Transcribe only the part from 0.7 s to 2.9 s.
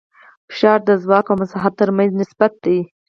د ځواک او مساحت تر منځ نسبت دی.